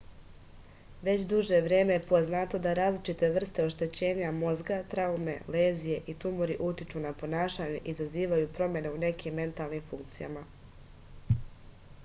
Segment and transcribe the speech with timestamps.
[1.07, 7.01] već duže vreme je poznato da različite vrste oštećenja mozga traume lezije i tumori utiču
[7.05, 10.43] na ponašanje i izazivaju promene u nekim mentalnim funkcijama